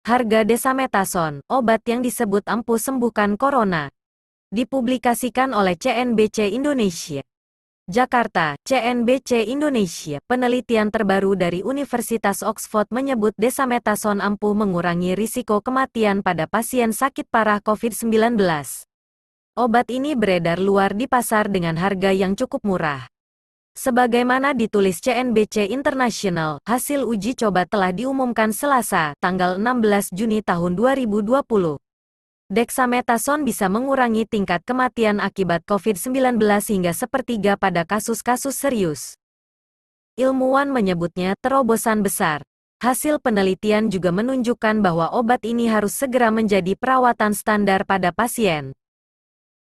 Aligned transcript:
Harga 0.00 0.48
desamethasone, 0.48 1.44
obat 1.44 1.84
yang 1.84 2.00
disebut 2.00 2.48
ampuh 2.48 2.80
sembuhkan 2.80 3.36
corona. 3.36 3.92
Dipublikasikan 4.48 5.52
oleh 5.52 5.76
CNBC 5.76 6.56
Indonesia. 6.56 7.20
Jakarta, 7.84 8.56
CNBC 8.64 9.52
Indonesia, 9.52 10.16
penelitian 10.24 10.88
terbaru 10.88 11.36
dari 11.36 11.60
Universitas 11.60 12.40
Oxford 12.40 12.88
menyebut 12.88 13.36
desamethasone 13.36 14.24
ampuh 14.24 14.56
mengurangi 14.56 15.12
risiko 15.12 15.60
kematian 15.60 16.24
pada 16.24 16.48
pasien 16.48 16.96
sakit 16.96 17.28
parah 17.28 17.60
COVID-19. 17.60 18.40
Obat 19.60 19.92
ini 19.92 20.16
beredar 20.16 20.64
luar 20.64 20.96
di 20.96 21.12
pasar 21.12 21.52
dengan 21.52 21.76
harga 21.76 22.08
yang 22.08 22.32
cukup 22.40 22.64
murah. 22.64 23.04
Sebagaimana 23.80 24.52
ditulis 24.52 25.00
CNBC 25.00 25.72
International, 25.72 26.60
hasil 26.68 27.00
uji 27.00 27.32
coba 27.32 27.64
telah 27.64 27.96
diumumkan 27.96 28.52
Selasa, 28.52 29.16
tanggal 29.24 29.56
16 29.56 30.12
Juni 30.12 30.44
tahun 30.44 30.76
2020. 30.76 31.80
Dexamethasone 32.52 33.40
bisa 33.40 33.72
mengurangi 33.72 34.28
tingkat 34.28 34.68
kematian 34.68 35.16
akibat 35.16 35.64
COVID-19 35.64 36.36
hingga 36.44 36.92
sepertiga 36.92 37.56
pada 37.56 37.88
kasus-kasus 37.88 38.52
serius. 38.52 39.16
Ilmuwan 40.20 40.68
menyebutnya 40.68 41.32
terobosan 41.40 42.04
besar. 42.04 42.44
Hasil 42.84 43.16
penelitian 43.16 43.88
juga 43.88 44.12
menunjukkan 44.12 44.84
bahwa 44.84 45.08
obat 45.16 45.40
ini 45.48 45.72
harus 45.72 45.96
segera 45.96 46.28
menjadi 46.28 46.76
perawatan 46.76 47.32
standar 47.32 47.88
pada 47.88 48.12
pasien. 48.12 48.76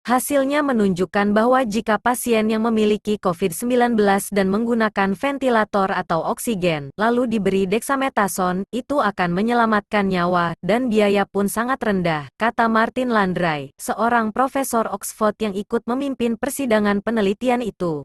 Hasilnya 0.03 0.67
menunjukkan 0.67 1.31
bahwa 1.31 1.63
jika 1.63 1.95
pasien 1.95 2.51
yang 2.51 2.67
memiliki 2.67 3.23
COVID-19 3.23 3.95
dan 4.35 4.51
menggunakan 4.51 5.15
ventilator 5.15 5.95
atau 5.95 6.27
oksigen, 6.27 6.91
lalu 6.99 7.31
diberi 7.31 7.71
dexamethasone, 7.71 8.67
itu 8.75 8.99
akan 8.99 9.31
menyelamatkan 9.31 10.11
nyawa, 10.11 10.59
dan 10.59 10.91
biaya 10.91 11.23
pun 11.23 11.47
sangat 11.47 11.79
rendah, 11.87 12.27
kata 12.35 12.67
Martin 12.67 13.15
Landry, 13.15 13.71
seorang 13.79 14.35
profesor 14.35 14.91
Oxford 14.91 15.39
yang 15.39 15.55
ikut 15.55 15.87
memimpin 15.87 16.35
persidangan 16.35 16.99
penelitian 16.99 17.63
itu. 17.63 18.03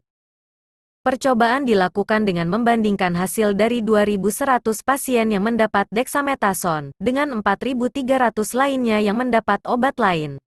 Percobaan 1.02 1.66
dilakukan 1.66 2.22
dengan 2.22 2.46
membandingkan 2.46 3.18
hasil 3.18 3.58
dari 3.58 3.82
2.100 3.82 4.62
pasien 4.86 5.34
yang 5.34 5.42
mendapat 5.42 5.90
dexamethasone, 5.90 6.94
dengan 7.02 7.42
4.300 7.42 8.38
lainnya 8.54 9.02
yang 9.02 9.18
mendapat 9.18 9.58
obat 9.66 9.98
lain. 9.98 10.38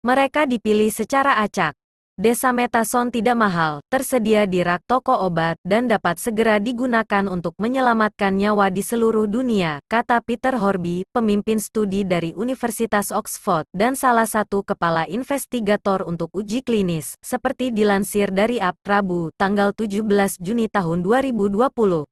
Mereka 0.00 0.48
dipilih 0.48 0.88
secara 0.88 1.44
acak. 1.44 1.76
Desamethasone 2.16 3.12
tidak 3.12 3.36
mahal, 3.36 3.84
tersedia 3.92 4.48
di 4.48 4.64
rak 4.64 4.80
toko 4.88 5.12
obat, 5.12 5.60
dan 5.60 5.92
dapat 5.92 6.16
segera 6.16 6.56
digunakan 6.56 7.28
untuk 7.28 7.52
menyelamatkan 7.60 8.32
nyawa 8.32 8.72
di 8.72 8.80
seluruh 8.80 9.28
dunia, 9.28 9.84
kata 9.92 10.24
Peter 10.24 10.56
Horby, 10.56 11.04
pemimpin 11.12 11.60
studi 11.60 12.08
dari 12.08 12.32
Universitas 12.32 13.12
Oxford, 13.12 13.68
dan 13.76 13.92
salah 13.92 14.24
satu 14.24 14.64
kepala 14.64 15.04
investigator 15.04 16.00
untuk 16.08 16.32
uji 16.32 16.64
klinis, 16.64 17.20
seperti 17.20 17.68
dilansir 17.68 18.32
dari 18.32 18.56
AP 18.56 18.80
Rabu, 18.80 19.28
tanggal 19.36 19.76
17 19.76 20.40
Juni 20.40 20.72
tahun 20.72 21.04
2020. 21.04 22.08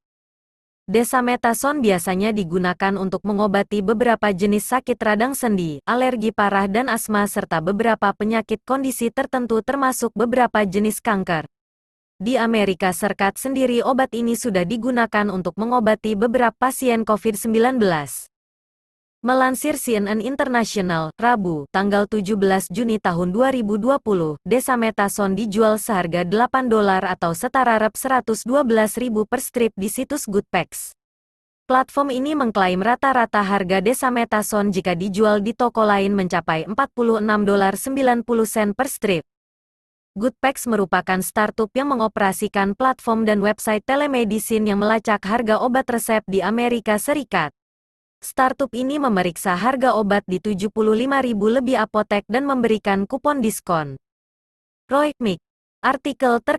Desamethasone 0.88 1.84
biasanya 1.84 2.32
digunakan 2.32 2.96
untuk 2.96 3.20
mengobati 3.28 3.84
beberapa 3.84 4.32
jenis 4.32 4.72
sakit 4.72 4.96
radang 4.96 5.36
sendi, 5.36 5.84
alergi 5.84 6.32
parah 6.32 6.64
dan 6.64 6.88
asma 6.88 7.28
serta 7.28 7.60
beberapa 7.60 8.08
penyakit 8.16 8.64
kondisi 8.64 9.12
tertentu 9.12 9.60
termasuk 9.60 10.16
beberapa 10.16 10.64
jenis 10.64 11.04
kanker. 11.04 11.44
Di 12.16 12.40
Amerika 12.40 12.96
Serikat 12.96 13.36
sendiri 13.36 13.84
obat 13.84 14.16
ini 14.16 14.32
sudah 14.32 14.64
digunakan 14.64 15.28
untuk 15.28 15.60
mengobati 15.60 16.16
beberapa 16.16 16.56
pasien 16.56 17.04
COVID-19. 17.04 17.84
Melansir 19.18 19.74
CNN 19.74 20.22
International, 20.22 21.10
Rabu, 21.18 21.66
tanggal 21.74 22.06
17 22.06 22.38
Juni 22.70 23.02
tahun 23.02 23.34
2020, 23.34 24.38
desamethasone 24.46 25.34
dijual 25.34 25.82
seharga 25.82 26.22
8 26.22 26.70
dolar 26.70 27.02
atau 27.02 27.34
setara 27.34 27.82
rep 27.82 27.98
112 27.98 28.46
ribu 29.02 29.26
per 29.26 29.42
strip 29.42 29.74
di 29.74 29.90
situs 29.90 30.22
Goodpacks. 30.30 30.94
Platform 31.66 32.14
ini 32.14 32.38
mengklaim 32.38 32.78
rata-rata 32.78 33.42
harga 33.42 33.82
desamethasone 33.82 34.70
jika 34.70 34.94
dijual 34.94 35.42
di 35.42 35.50
toko 35.50 35.82
lain 35.82 36.14
mencapai 36.14 36.70
46 36.70 37.18
dolar 37.42 37.74
90 37.74 38.22
sen 38.46 38.70
per 38.70 38.86
strip. 38.86 39.26
Goodpacks 40.14 40.70
merupakan 40.70 41.18
startup 41.26 41.74
yang 41.74 41.90
mengoperasikan 41.90 42.78
platform 42.78 43.26
dan 43.26 43.42
website 43.42 43.82
telemedicine 43.82 44.62
yang 44.62 44.78
melacak 44.78 45.18
harga 45.26 45.58
obat 45.58 45.90
resep 45.90 46.22
di 46.30 46.38
Amerika 46.38 47.02
Serikat. 47.02 47.57
Startup 48.18 48.66
ini 48.74 48.98
memeriksa 48.98 49.54
harga 49.54 49.94
obat 49.94 50.26
di 50.26 50.42
75.000 50.42 50.74
lebih 51.38 51.78
apotek 51.78 52.26
dan 52.26 52.50
memberikan 52.50 53.06
kupon 53.06 53.38
diskon. 53.38 53.94
Roy 54.88 55.12
Mick, 55.20 55.38
artikel 55.86 56.40
ter 56.40 56.56